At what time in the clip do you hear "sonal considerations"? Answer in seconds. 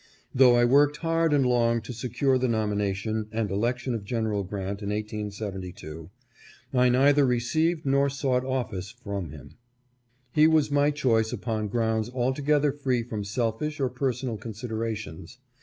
14.11-15.37